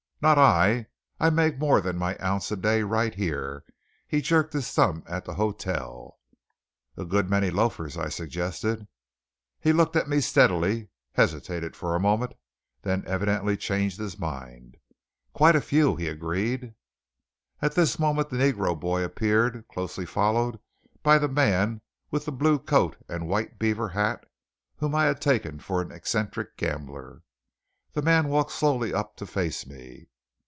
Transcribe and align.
"Not 0.23 0.37
I! 0.37 0.85
I 1.19 1.31
make 1.31 1.57
more 1.57 1.81
than 1.81 1.97
my 1.97 2.15
'ounce 2.23 2.51
a 2.51 2.55
day' 2.55 2.83
right 2.83 3.15
here." 3.15 3.63
He 4.07 4.21
jerked 4.21 4.53
his 4.53 4.71
thumb 4.71 5.01
at 5.07 5.25
his 5.25 5.35
hotel. 5.37 6.19
"A 6.95 7.05
good 7.05 7.27
many 7.27 7.49
'loafers,'" 7.49 7.97
I 7.97 8.09
suggested. 8.09 8.87
He 9.59 9.73
looked 9.73 9.95
at 9.95 10.07
me 10.07 10.21
steadily, 10.21 10.89
hesitated 11.13 11.75
for 11.75 11.95
a 11.95 11.99
moment, 11.99 12.35
then 12.83 13.03
evidently 13.07 13.57
changed 13.57 13.97
his 13.97 14.19
mind. 14.19 14.77
"Quite 15.33 15.55
a 15.55 15.59
few," 15.61 15.95
he 15.95 16.07
agreed. 16.07 16.75
At 17.59 17.73
this 17.73 17.97
moment 17.97 18.29
the 18.29 18.37
negro 18.37 18.79
boy 18.79 19.01
appeared, 19.03 19.65
closely 19.71 20.05
followed 20.05 20.59
by 21.01 21.17
the 21.17 21.27
man 21.29 21.81
with 22.11 22.25
the 22.25 22.31
blue 22.31 22.59
coat 22.59 22.95
and 23.09 23.27
white 23.27 23.57
beaver 23.57 23.89
hat 23.89 24.27
whom 24.77 24.93
I 24.93 25.05
had 25.05 25.19
taken 25.19 25.57
for 25.59 25.81
an 25.81 25.91
eccentric 25.91 26.57
gambler. 26.57 27.23
This 27.93 28.03
man 28.05 28.27
walked 28.27 28.51
slowly 28.51 28.93
up 28.93 29.17
to 29.17 29.25
face 29.25 29.65
me. 29.65 30.09